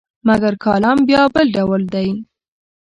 مګر 0.27 0.53
کالم 0.63 0.97
بیا 1.07 1.21
بل 1.35 1.47
ډول 1.55 1.81
دی. 1.93 2.09